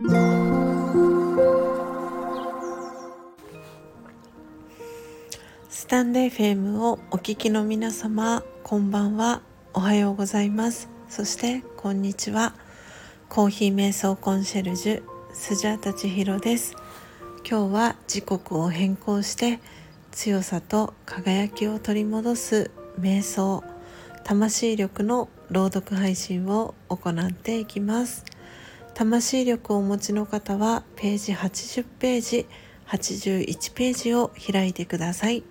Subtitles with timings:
[0.00, 0.04] ス
[5.88, 9.42] タンレー FM をお聞きの皆様こんばんは。
[9.74, 10.88] おはようございます。
[11.08, 12.54] そしてこんにちは。
[13.28, 16.76] コーヒー瞑想コンシェルジュスジャータチヒロです。
[17.44, 19.58] 今日は時刻を変更して
[20.12, 22.70] 強さと輝きを取り戻す
[23.00, 23.64] 瞑想
[24.22, 28.24] 魂力の朗読配信を行っていきます。
[28.98, 32.46] 魂力をお持ちの方はページ80ページ
[32.88, 35.44] 81ページを開いてください。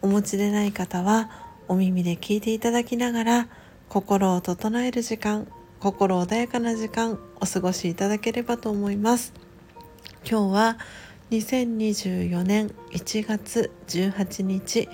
[0.00, 1.30] お持ちでない方は
[1.68, 3.48] お耳で聞いていただきながら
[3.90, 5.46] 心を整える時間
[5.78, 9.34] 心穏やかな時間お過ごしいただければと思います。
[10.26, 10.78] 今日は
[11.32, 14.88] 2024年1月18日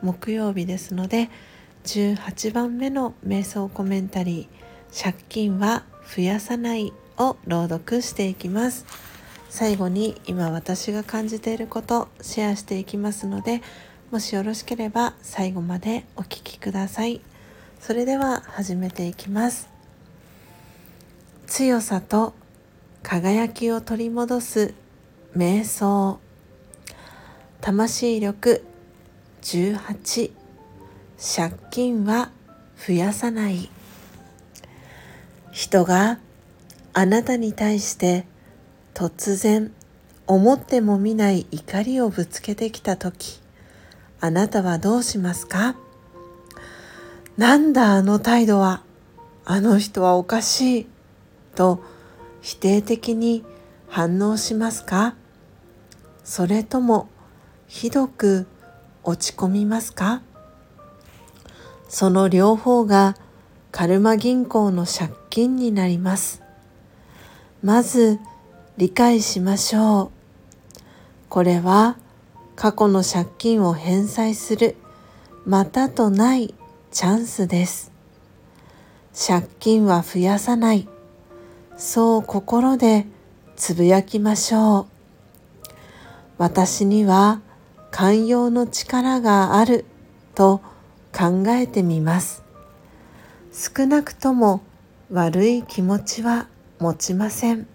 [0.00, 1.28] 木曜日ですので
[1.84, 5.84] 18番目の瞑想コメンタリー借金は
[6.16, 6.94] 増やさない。
[7.18, 8.84] を朗読していきます。
[9.48, 13.62] 最後に今私が感じていることシェアしていきますので
[14.10, 17.20] もしよろしければ最後までお聴きください。
[17.80, 19.68] それでは始めていきます。
[21.46, 22.34] 強さと
[23.02, 24.74] 輝きを取り戻す
[25.36, 26.18] 瞑想。
[27.60, 28.64] 魂力
[29.42, 30.32] 18
[31.36, 32.30] 借金は
[32.86, 33.70] 増やさない。
[35.52, 36.18] 人が
[36.98, 38.24] あなたに対して
[38.94, 39.70] 突然
[40.26, 43.38] 思ってもみない怒りをぶつけてきた時
[44.18, 45.76] あなたはどうしますか
[47.36, 48.82] なんだあの態度は
[49.44, 50.86] あの人はおかしい
[51.54, 51.84] と
[52.40, 53.44] 否定的に
[53.88, 55.16] 反応しますか？
[56.24, 57.10] それとも
[57.68, 58.46] ひどく
[59.04, 60.22] 落ち込みますか？
[61.90, 63.16] その両方が
[63.70, 66.45] カルマ銀行の借金になります。
[67.66, 68.20] まず
[68.76, 70.80] 理解しましょう。
[71.28, 71.96] これは
[72.54, 74.76] 過去の借金を返済する
[75.44, 76.54] またとない
[76.92, 77.90] チャンスです。
[79.12, 80.86] 借金は増やさない。
[81.76, 83.04] そう心で
[83.56, 84.86] つぶやきましょう。
[86.38, 87.40] 私には
[87.90, 89.86] 寛容の力がある
[90.36, 90.60] と
[91.12, 92.44] 考えてみます
[93.52, 94.60] 少なくとも
[95.10, 96.46] 悪い気持ちは
[96.78, 97.66] 持ちません。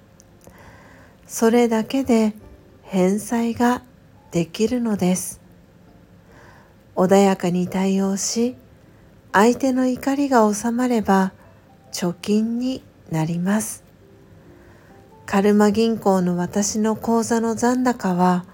[1.28, 2.34] それだけで
[2.84, 3.84] 返済が
[4.31, 5.41] できるのです。
[6.95, 8.56] 穏やかに対応し
[9.31, 11.31] 相手の怒りが収まれば
[11.94, 13.84] 貯金になります。
[15.25, 18.45] カルマ銀行の私の口座の残高は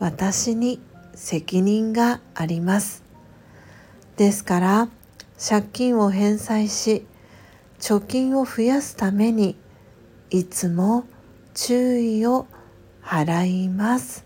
[0.00, 0.80] 私に
[1.14, 3.04] 責任があります。
[4.16, 4.88] ですから
[5.38, 7.06] 借金を返済し
[7.78, 9.56] 貯金を増やすために
[10.36, 11.06] いつも
[11.54, 12.46] 注意を
[13.02, 14.22] 払います。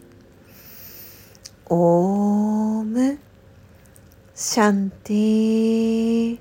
[1.66, 3.20] オーム。
[4.34, 6.38] シャンティ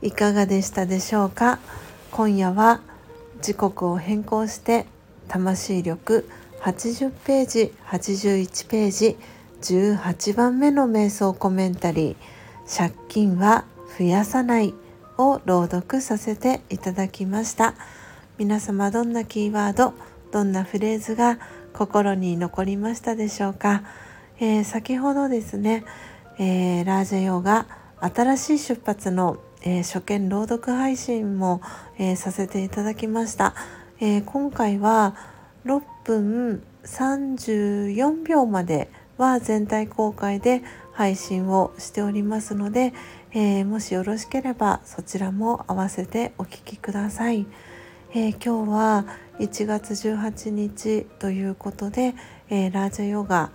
[0.00, 1.58] いかがでしたでしょうか？
[2.10, 2.80] 今夜は
[3.42, 4.86] 時刻を変更して
[5.28, 6.26] 魂力
[6.62, 9.18] 80ページ81ページ
[9.60, 12.16] 18番目の瞑想コメンタリー
[12.74, 13.66] 「借金は
[13.98, 14.72] 増やさない」
[15.18, 17.74] を朗読させていただきました。
[18.38, 19.94] 皆様どんなキーワード
[20.30, 21.40] どんなフレーズが
[21.72, 23.82] 心に残りましたでしょうか、
[24.38, 25.84] えー、先ほどですね、
[26.38, 27.66] えー、ラージャヨガ
[28.00, 31.60] 新しい出発の、えー、初見朗読配信も、
[31.98, 33.56] えさせていただきました、
[34.00, 35.16] え今回は
[35.66, 40.62] 6分34秒までは全体公開で
[40.92, 42.92] 配信をしておりますので、
[43.32, 47.44] え、もしよろしければそちらも合わせてお聴きください、
[48.14, 49.04] えー、今日は
[49.38, 52.14] 1月18日ということで、
[52.48, 53.50] えー、ラージャヨガ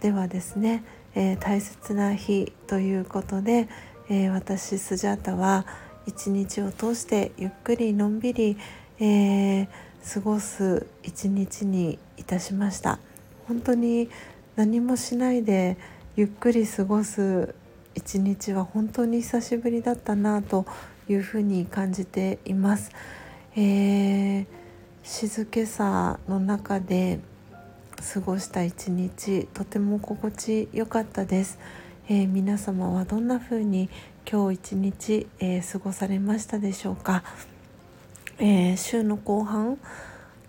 [0.00, 0.84] ではですね、
[1.16, 3.68] え大切な日ということで、
[4.08, 5.66] え私スジャータは
[6.06, 8.56] 一日を通してゆっくりのんびり、
[9.00, 9.66] え
[10.14, 13.00] 過ごす一日にいたしました
[13.48, 14.08] 本当に
[14.54, 15.76] 何もしないで
[16.14, 17.56] ゆっくり過ごす
[17.96, 20.64] 一日は本当に久しぶりだったなと
[21.08, 22.92] いうふうに感じています。
[23.58, 24.46] えー、
[25.02, 27.20] 静けさの中で
[28.12, 31.58] 過ごした一日とても心地よかったです。
[32.10, 33.88] えー、皆様はどんな風に
[34.30, 37.24] 今日一日、えー、過ごされましたでしょうか、
[38.38, 39.78] えー、週の後半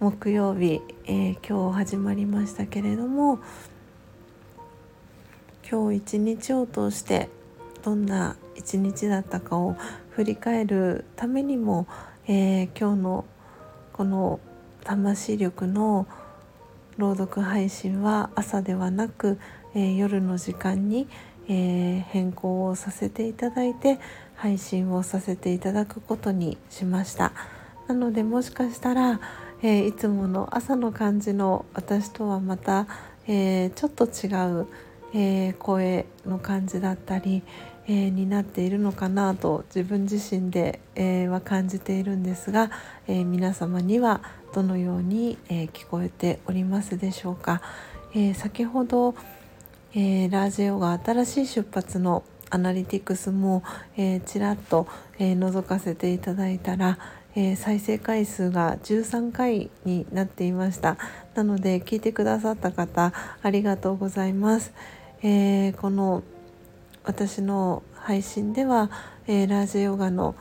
[0.01, 3.39] 木曜日、え今日始まりましたけれども
[5.67, 7.29] 今日一日を通して
[7.83, 9.77] どんな一日だったかを
[10.11, 11.87] 振り返るためにも、
[12.29, 13.25] えー、今日の
[13.93, 14.41] この
[14.83, 16.07] 魂力の
[16.97, 19.39] 朗読配信は朝ではなく、
[19.73, 21.07] えー、夜の時間に、
[21.47, 23.97] えー、変更をさせていただいて
[24.35, 27.31] 配信をさせていただくことにしました。
[27.87, 29.21] なのでもしかしたら、
[29.61, 32.87] えー、いつもの朝の感じの私とはまた、
[33.25, 34.27] えちょっと違
[34.61, 34.67] う、
[35.13, 37.43] え声の感じだったり、
[37.87, 42.69] えになっているのかなと自分自身で、えは感じているんですが、
[43.07, 44.21] え皆様には
[44.53, 47.61] どのように、え聞こえておりますでしょうか。
[48.13, 49.15] え先ほど、
[49.93, 53.63] えー、ラージェオが新しい出発のアナリティクスも、
[53.95, 54.87] えー、ちらっと、
[55.19, 56.97] えー、覗かせていただいたら、
[57.35, 60.97] えー、再生回数が13回になっていました
[61.35, 64.73] なので聞いてくださった方ありがとうございます、
[65.23, 66.23] えー、この
[67.07, 68.91] 私の配信では、
[69.27, 70.35] えー、ラージェヨガの、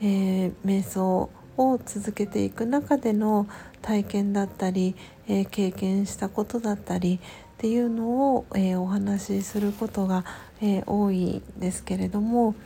[0.00, 3.46] え瞑想を続けていく中での
[3.82, 4.96] 体験だったり、
[5.28, 10.24] え経験したことだったりっていうのを、え、お話しすることが、
[10.60, 12.56] え、多いんですけれども、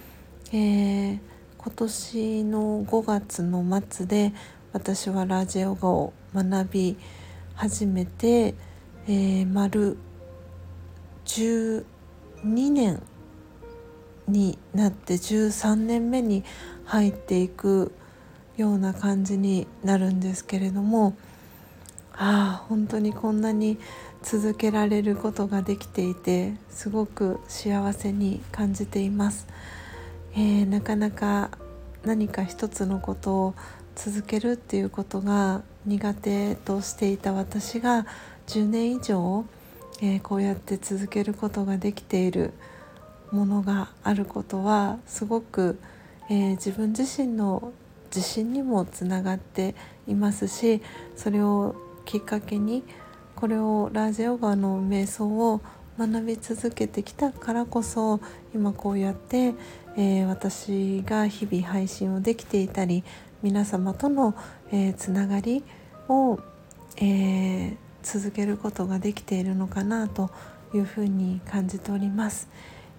[0.50, 1.20] え、
[1.58, 4.32] 今年の5月の末で
[4.72, 6.96] 私はラージオガを学び
[7.54, 8.54] 始めて、
[9.06, 9.98] え、丸
[11.26, 11.84] 12
[12.72, 13.02] 年
[14.28, 16.44] になって13年目に
[16.84, 17.92] 入っていく
[18.56, 21.16] ような感じになるんですけれども
[22.14, 23.78] ああ本当にこんなに
[24.22, 29.46] 続けられることができていてすごく幸せに感じています、
[30.34, 31.50] えー、なかなか
[32.04, 33.54] 何か一つのことを
[33.94, 38.06] 続けるっていうことが苦手としていた私が
[38.46, 39.44] 10年以上、
[40.00, 42.52] えー、こうやって続けることができている。
[43.32, 45.78] ものがあることはすごく、
[46.30, 47.72] えー、自分自身の
[48.14, 49.74] 自信にもつながって
[50.06, 50.82] いますし
[51.16, 51.74] それを
[52.04, 52.84] きっかけに
[53.34, 55.60] これをラージヨガの瞑想を
[55.98, 58.20] 学び続けてきたからこそ
[58.54, 59.54] 今こうやって、
[59.96, 63.02] えー、私が日々配信をできていたり
[63.42, 64.34] 皆様との、
[64.70, 65.64] えー、つながり
[66.08, 66.38] を、
[66.96, 70.30] えー、続けることができているのかなと
[70.74, 72.48] いうふうに感じております。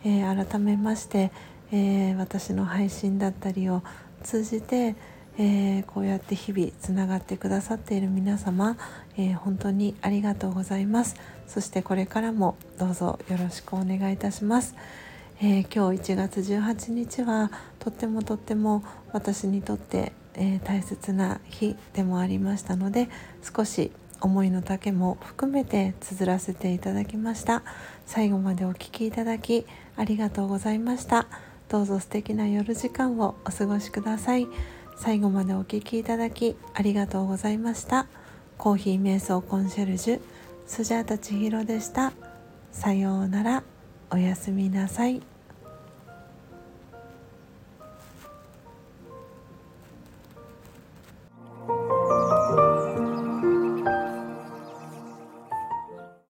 [0.04, 1.32] え改めまして、
[1.72, 3.84] え私の配信だったりを
[4.24, 4.96] 通じて、
[5.38, 8.78] えー、こうやって日々つながってくださっている皆様、
[9.18, 11.16] えー、本当にありがとうございます。
[11.48, 14.76] そしてこれからもどうぞよろしくお願いいたします、
[15.40, 23.08] えー、今日1月18日はとってもとっても私にとって、え大切な日でもありましたので
[23.56, 23.92] 少し
[24.24, 27.62] 思いの丈も含めて綴らせていただきました。
[28.08, 31.28] 最後までお聴きいただきありがとうございました。
[31.70, 34.48] どうぞ素敵な夜時間をお過ごしください。
[34.98, 38.08] 最後までお聴きいただきありがとうございました。
[38.58, 40.22] コーヒー瞑想コンシェルジュ
[40.66, 42.14] スジャータ千尋でした。
[42.72, 43.64] さようなら。
[44.10, 45.33] おやすみなさい。